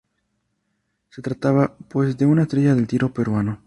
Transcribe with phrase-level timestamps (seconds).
[1.11, 3.59] Se trataba, pues, de una estrella del tiro peruano.